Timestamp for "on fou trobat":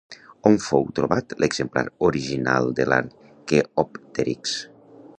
0.51-1.35